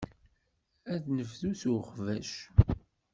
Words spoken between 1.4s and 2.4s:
s uxbac.